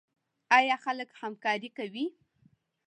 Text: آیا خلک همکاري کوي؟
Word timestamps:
آیا 0.57 0.75
خلک 0.83 1.09
همکاري 1.21 1.69
کوي؟ 1.77 2.05